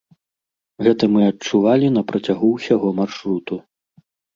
Гэта 0.87 1.03
мы 1.17 1.21
адчувалі 1.33 1.93
на 2.01 2.05
працягу 2.11 2.47
ўсяго 2.59 2.87
маршруту. 3.05 3.65